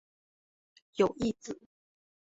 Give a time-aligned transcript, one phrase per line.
[0.95, 1.59] 有一子。